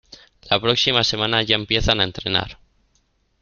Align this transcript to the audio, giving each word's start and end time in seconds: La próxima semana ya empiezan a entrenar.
La 0.49 0.59
próxima 0.59 1.03
semana 1.03 1.43
ya 1.43 1.53
empiezan 1.55 1.99
a 2.01 2.05
entrenar. 2.05 2.57